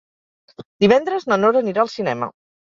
Divendres 0.85 1.29
na 1.29 1.39
Nora 1.45 1.63
anirà 1.65 1.87
al 1.87 1.95
cinema. 2.01 2.35